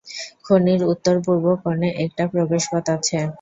[0.45, 3.17] খনির উত্তর-পূর্ব কোণে একটা প্রবেশপথ আছে।